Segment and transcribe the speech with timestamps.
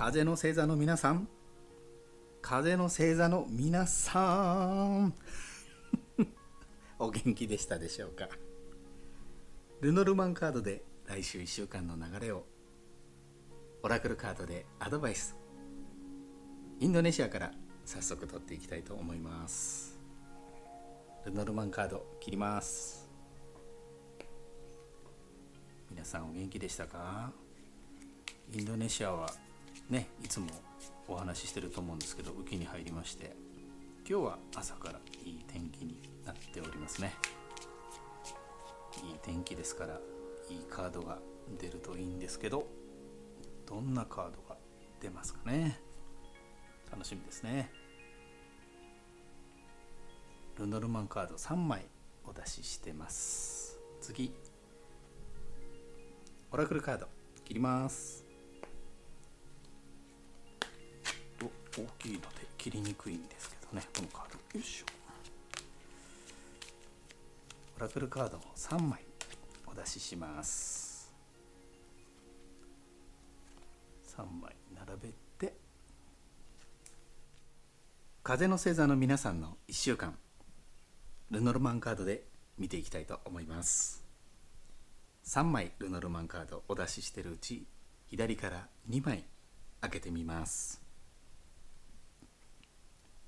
[0.00, 1.28] 風の星座の皆さん。
[2.40, 5.12] 風の星座の皆さん。
[6.98, 8.26] お元気でしたでしょうか？
[9.82, 12.46] ルノルマンカードで来週1週間の流れを。
[13.82, 15.36] オラクルカードでアドバイス。
[16.78, 17.52] インドネシアから
[17.84, 19.98] 早速取っていきたいと思います。
[21.26, 23.06] ルノルマンカード切ります。
[25.90, 27.34] 皆さんお元気でしたか？
[28.50, 29.30] インドネシアは
[30.30, 30.46] つも
[31.08, 33.34] お話ししてると思うんですけど雨季に入りまして
[34.08, 37.14] 今日は朝からいい天気になっておりますね。
[39.04, 40.00] いい天気ですから
[40.48, 41.18] いいカードが
[41.60, 42.66] 出るといいんですけど
[43.66, 44.56] どんなカードが
[45.00, 45.80] 出ますかね？
[46.90, 47.72] 楽しみですね。
[50.58, 51.86] ルノルマンカード3枚
[52.24, 53.80] お出ししてます。
[54.00, 54.32] 次
[56.52, 57.08] オラクルカード
[57.44, 58.29] 切ります。
[61.80, 62.26] 大きいので
[62.58, 64.58] 切りにくいんですけどねこのカード。
[64.58, 64.86] よいしょ。
[67.78, 69.00] オラクルカードを3枚
[69.66, 71.12] お出しします。
[74.16, 75.08] 3枚並べ
[75.38, 75.54] て
[78.22, 80.18] 風の星座の皆さんの1週間
[81.30, 82.24] ルノルマンカードで
[82.58, 84.04] 見ていきたいと思います。
[85.24, 87.66] 3枚ルノルマンカードお出ししてるうち
[88.08, 89.24] 左から2枚
[89.80, 90.79] 開けてみます。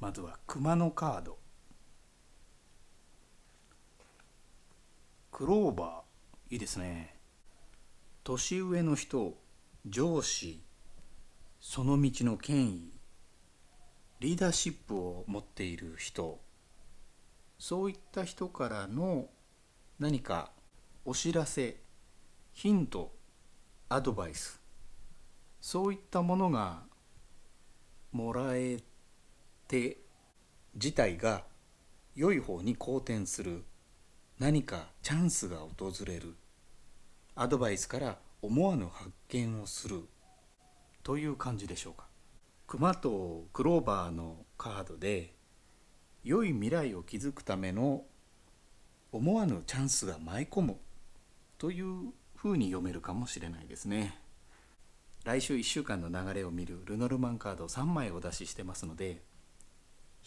[0.00, 1.38] まずは熊のカード。
[5.32, 7.16] クローバーいいですね。
[8.22, 9.34] 年上の人
[9.86, 10.62] 上司
[11.60, 12.92] その道の権威
[14.20, 16.40] リーダーシップを持っている人。
[17.58, 19.26] そういった人からの
[19.98, 20.52] 何か
[21.04, 21.80] お知らせ
[22.52, 23.12] ヒント
[23.88, 24.60] アドバイス。
[25.60, 26.84] そういったものが
[28.12, 28.78] もらえ
[29.68, 29.98] て
[30.74, 31.44] 自体が
[32.16, 33.64] 良い方に好転する。
[34.38, 36.34] 何かチャンスが訪れる。
[37.34, 40.08] アドバイスから思わぬ発見をする。
[41.02, 42.06] という感じでしょうか。
[42.66, 45.34] 熊とクローバーのカードで
[46.24, 48.04] 良い未来を築くための
[49.12, 50.76] 思わぬチャンスが舞い込む。
[51.58, 54.18] というふうに読めるかもしれないですね。
[55.24, 59.22] 来週1週間の流れを見るルノルマンカード3枚お出ししてますので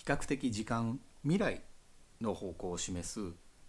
[0.01, 1.61] 比較的時間未来
[2.21, 3.19] の方向を示す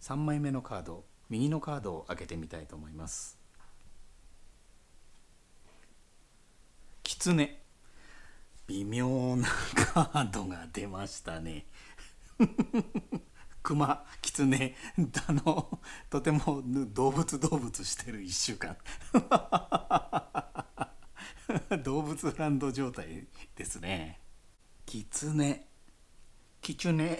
[0.00, 3.38] 3枚目のカード右のカードを開けてみたいと思います。
[7.02, 7.60] 狐。
[8.66, 11.66] 微妙なカードが出ましたね。
[13.62, 14.74] 熊狐。
[15.28, 18.78] あのとても動物動物してる1週間。
[21.84, 24.18] 動物ランド状態ですね。
[24.86, 25.71] 狐。
[26.62, 27.18] キチュネ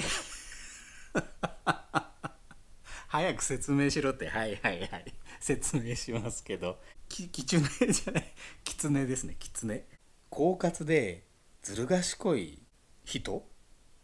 [3.09, 4.29] 早く説明しろって。
[4.29, 5.13] はいはいはい。
[5.41, 6.79] 説明しますけど。
[7.09, 8.35] キキチュネじゃない。
[8.63, 9.35] キツネですね。
[9.41, 9.85] キツネ
[10.31, 11.25] 狡猾で
[11.61, 12.63] ずる賢い
[13.05, 13.45] 人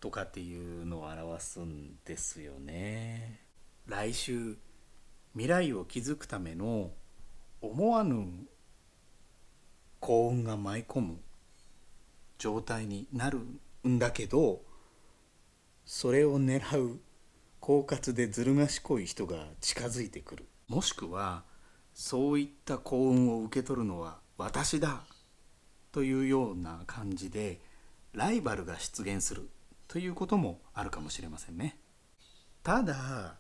[0.01, 3.39] とかっていうのを表すんですよね。
[3.87, 4.59] 来週
[5.35, 6.91] 未来を築くための
[7.61, 8.27] 思わぬ
[10.01, 11.21] 幸運が舞い込む
[12.39, 13.39] 状態になる
[13.87, 14.67] んだけど
[15.91, 17.01] それを狙う
[17.63, 20.47] 狡猾でずる賢い人が近づいてくる。
[20.69, 21.45] もしくは
[21.95, 25.01] そういった幸運を受け取るのは私だ。
[25.91, 27.63] というような感じで
[28.13, 29.49] ライバルが出現する。
[29.89, 31.79] ということもあるかもしれませんね。
[32.63, 33.37] ただ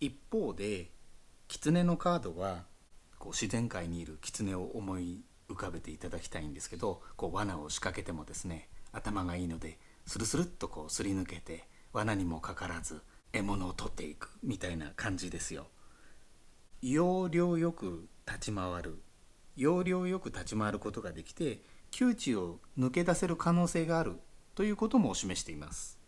[0.00, 0.90] 一方で
[1.46, 2.64] 狐のカードは
[3.20, 13.00] こう自然界にいる狐を思い浮かべていただきたいんですけどこう罠を仕掛けてもですね頭がいいのでスルスルっとこうすり抜けて罠にもかからず
[13.32, 15.68] 獲物を取っていくみたいな感じですよ。
[16.82, 19.00] 要領よく立ち回る
[19.56, 24.20] 要領よく立ち回ることができて窮地を抜け出せる可能性がある
[24.54, 25.98] ということも示しています。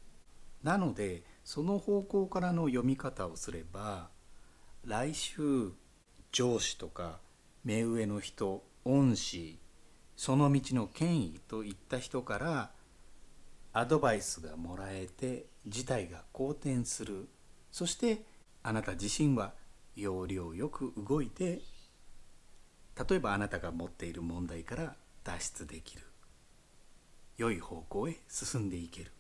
[0.62, 4.10] なのでその方向からの読み方をすれば
[4.84, 5.72] 来週
[6.32, 7.20] 上司とか
[7.64, 9.60] 目上の人恩師
[10.16, 12.70] その道の権威といった人から
[13.78, 17.28] アドバイスがもらえて事態が好転する。
[17.70, 18.22] そして
[18.62, 19.52] あなた自身は
[19.96, 21.60] 要領よく動いて
[23.06, 26.04] 例えばあなたが持っている問題から脱出できる。
[27.36, 29.12] 良い方向へ進んでいける。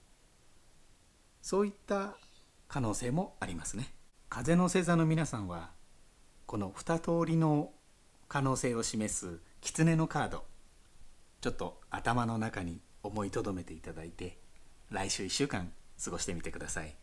[1.42, 2.16] そういった
[2.66, 3.92] 可能性もありますね。
[4.30, 5.68] 風の星座の皆さんは
[6.46, 7.72] この2通りの
[8.26, 10.44] 可能性を示す狐のカード。
[11.42, 14.45] ちょっと頭の中に思いとどめていただいて
[14.90, 15.72] 来週1週間
[16.02, 16.94] 過ごしてみてください。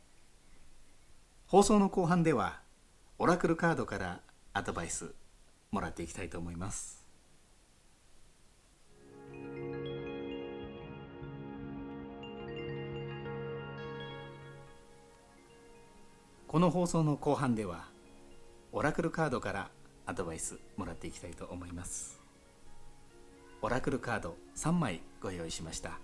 [1.48, 2.62] 放送の後半では
[3.20, 4.22] オラクルカードから
[4.54, 5.14] アドバイス
[5.72, 7.04] もらっていきたいと思います。
[16.48, 17.86] この放送の後半では
[18.72, 19.70] オラクルカードから
[20.06, 22.22] アドバイスもらっていきたいと思います。
[23.62, 26.00] オラクルカード3枚ご用意しました。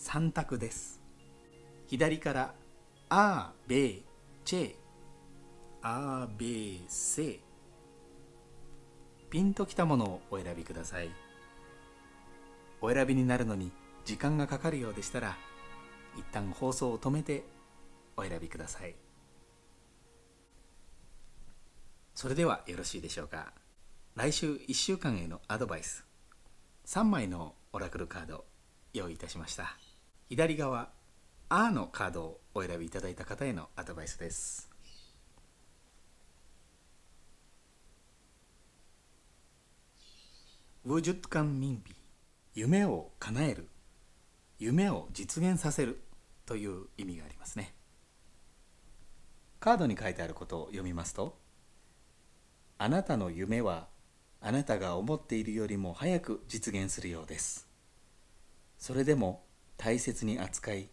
[0.00, 1.00] 3択です。
[1.86, 2.54] 左から
[3.10, 4.02] 「あーべー
[4.44, 4.76] チェ
[5.82, 7.40] あーべーせ。
[9.28, 11.10] ピンときたものをお選びください。
[12.80, 13.72] お選びになるのに
[14.04, 15.36] 時間がかかるようでしたら
[16.16, 17.44] 一旦放送を止めて
[18.16, 18.96] お選びください。
[22.14, 23.52] それではよろしいでしょうか。
[24.16, 26.06] 来週1週間へのアドバイス。
[26.86, 28.46] 3枚のオラクルカード
[28.92, 29.76] 用意いたしました。
[30.30, 30.92] 左側
[31.50, 34.70] 「あ」のカードをお選びいただいた方へのアドバイスです。
[40.84, 41.96] ウジュッカンミンビ
[42.54, 43.68] 夢を叶える
[44.60, 46.00] 夢を実現させる
[46.46, 47.74] という意味がありますね。
[49.58, 51.40] カードに書いてあることを読みますと
[52.78, 53.88] あなたの夢は
[54.40, 57.66] あなたが思っているよりも早く実現するようです。
[58.78, 59.49] それでも
[59.82, 60.90] 大切に扱い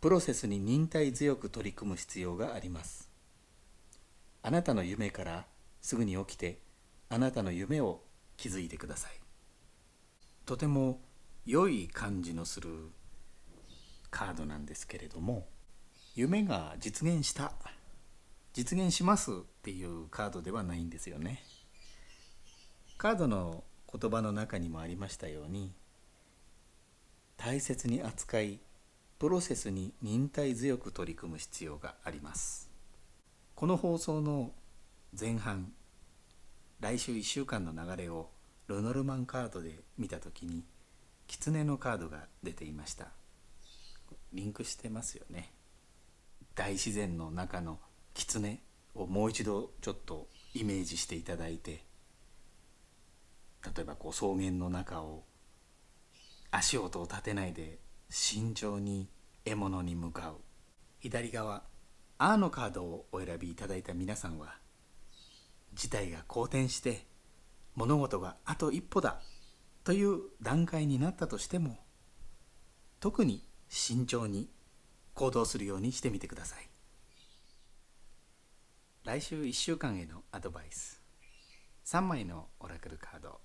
[0.00, 3.10] プロセスに忍耐強く取り組む必要があります
[4.42, 5.44] あなたの夢から
[5.82, 6.58] すぐに起きて
[7.10, 8.00] あなたの夢を
[8.38, 9.10] 築いてください
[10.46, 11.02] とても
[11.44, 12.70] 良い感じのする
[14.10, 15.46] カードなんですけれども
[16.14, 17.52] 夢が実現した
[18.54, 21.42] 実現しますっていうカードではないんですよね。
[22.96, 25.74] カードの言葉の中にもありましたように
[27.36, 28.60] 大切に扱い
[29.18, 32.70] プロセスに忍耐強く取り組む必要があります。
[33.54, 34.52] この放送の
[35.18, 35.72] 前半
[36.80, 38.30] 来週1週間の流れを
[38.66, 40.64] ルノルマンカードで見た時に
[41.26, 43.08] 狐のカードが出ていました。
[44.32, 45.52] リンクしてますよね。
[46.54, 47.78] 大自然の中の
[48.14, 48.60] 狐
[48.94, 51.84] をもう一度ちょっとイメージしていただいて
[53.64, 55.24] 例えばこう草原の中を
[56.56, 59.08] 足音を立てないで慎重に
[59.44, 60.36] 獲物に向かう。
[61.00, 61.64] 左側
[62.16, 64.56] 「あ」のカードをお選びいただいた皆さんは
[65.74, 67.08] 事態が好転して
[67.74, 69.20] 物事があと一歩だ
[69.82, 71.76] という段階になったとしても
[73.00, 74.48] 特に慎重に
[75.14, 76.68] 行動するようにしてみてください。
[79.02, 81.02] 来週1週間へのアドバイス。
[81.84, 83.40] 3枚のオラクルカード。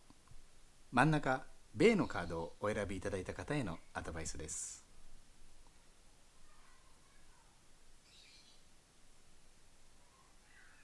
[0.92, 1.44] 真ん中
[1.75, 4.86] 米のカードをお選びいただいた方へのアドバイスです。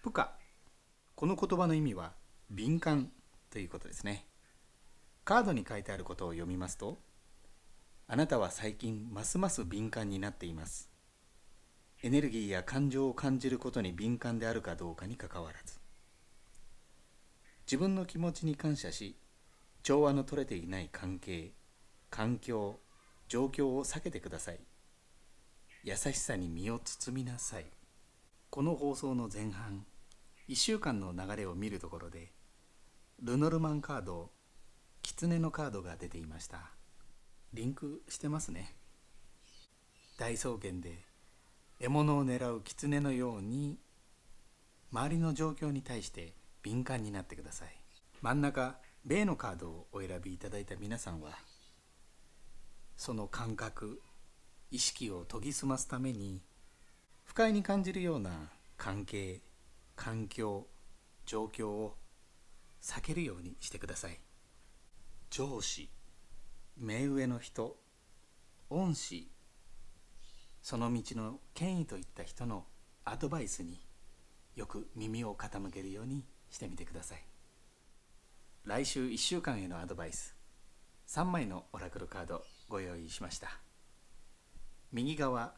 [0.04, 0.38] プカ
[1.16, 2.14] この言葉の意味は
[2.52, 3.12] 敏感
[3.50, 4.26] ということですね。
[5.24, 7.00] カードに書いてあることを読みますと
[8.08, 10.92] あなたは最近ますます敏感になっています。
[12.04, 15.80] エネルギーや感情を感じることに敏感であるかどうかにかかわらず
[17.66, 19.18] 自分の気持ちに感謝し
[19.86, 21.52] 調和の取れていない関係
[22.10, 22.80] 環境
[23.28, 24.60] 状況を避けてください。
[25.84, 27.68] 優しさに身を包みなさい。
[28.50, 29.86] この放送の前半
[30.50, 32.32] 1週間の流れを見るところで
[33.22, 34.32] ルノルマンカード
[35.04, 36.72] 狐のカードが出ていました。
[37.54, 38.76] リンクしてますね。
[40.18, 41.06] 大草原で
[41.80, 43.78] 獲物を狙う狐のように
[44.92, 47.68] 周りの状況に対して敏感になってください。
[48.24, 51.30] 真ん中米のカードをお選びいただいた皆さんは
[52.98, 54.02] その感覚
[54.72, 56.42] 意識を研ぎ澄ますために
[57.24, 58.32] 不快に感じるような
[58.78, 59.42] 関係
[59.96, 60.66] 環境
[61.28, 61.98] 状況を
[62.82, 64.20] 避けるようにしてください。
[65.30, 65.88] 上司
[66.76, 67.78] 目上の人
[68.72, 69.30] 恩師
[70.64, 72.66] その道の権威といった人の
[73.04, 73.80] アドバイスに
[74.56, 77.35] よく耳を傾けるようにしてみてください。
[78.66, 80.36] 来週1週間へのアドバイス。
[81.08, 83.60] 3枚のオラクルカードご用意しました。
[84.92, 85.54] 右側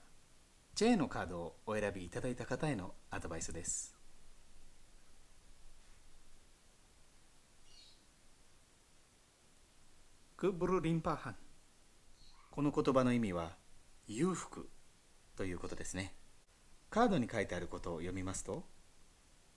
[0.76, 3.96] J のカードをお選びいただいた方へのアドバイスです。
[10.36, 11.36] クブルリンパーハン
[12.52, 13.56] この言葉の意味は
[14.08, 14.70] 裕福
[15.38, 16.14] ということですね。
[16.90, 18.66] カードに書いてあることを読みますと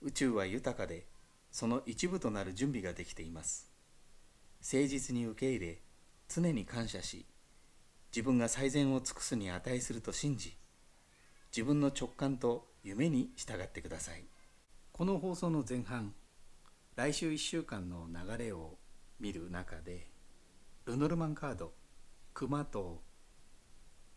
[0.01, 1.10] 宇宙は豊かで
[1.51, 3.69] その一部となる準備ができています。
[4.61, 5.81] 誠実に受け入れ
[6.27, 7.25] 常に感謝し
[8.15, 10.55] 自分が最善を尽くすに値すると信じ
[11.55, 14.23] 自分の直感と夢に従ってください。
[14.91, 16.13] この放送の前半
[16.95, 18.77] 来週1週間の流れを
[19.19, 20.07] 見る中で
[20.85, 21.73] ルノルマンカード
[22.33, 23.01] 熊と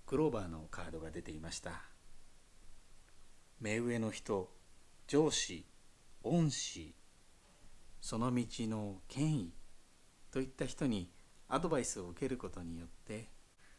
[0.07, 1.83] クローバーのカードが出ていました。
[3.61, 4.53] 目上の人
[5.07, 5.65] 上司
[6.23, 6.95] 恩師
[8.05, 9.53] その道の権威
[10.31, 11.11] といった人に
[11.49, 13.31] アドバイスを受けることによって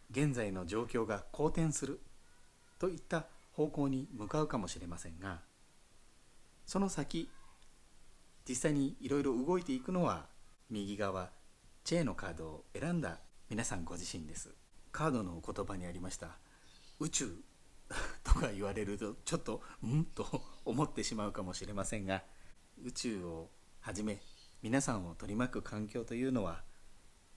[0.10, 2.02] 現在の状況が好転する
[2.80, 5.42] といった方向に向かうかもしれませんが
[6.66, 7.30] その先
[8.50, 10.26] 実際にいろいろ動いていくのは
[10.72, 11.30] 右側
[11.84, 13.20] チェーのカードを選んだ
[13.52, 14.50] 皆さんご自身です。
[14.92, 16.40] カードの言葉にありました
[17.00, 17.32] 宇宙
[18.26, 20.04] とか言われるとちょっとん？
[20.04, 22.24] と思ってしまうかもしれませんが
[22.84, 23.52] 宇宙を
[23.86, 24.18] はじめ
[24.64, 26.64] 皆さんを取り巻く環境というのは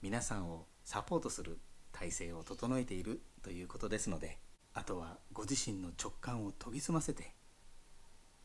[0.01, 1.59] 皆さんをサポートする
[1.91, 4.39] 体制を整えているということですので
[4.73, 7.35] あとはご自身の直感を研ぎ澄ませて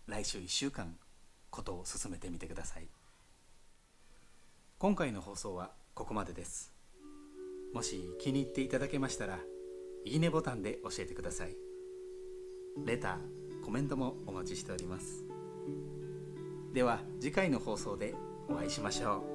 [0.07, 0.97] 来週1週間
[1.49, 2.89] ことを進めてみてください。
[4.77, 6.75] 今回の放送はここまでです。
[7.73, 9.39] もし気に入っていただけましたら
[10.05, 11.57] いいねボタンで教えてください。
[12.85, 15.25] レターコメントもお待ちしております。
[16.75, 18.17] では次回の放送で
[18.49, 19.34] お会いしましょう。